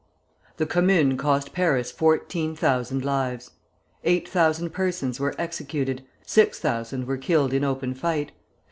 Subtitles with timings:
[0.57, 3.51] The Commune cost Paris fourteen thousand lives.
[4.03, 8.31] Eight thousand persons were executed; six thousand were killed in open fight.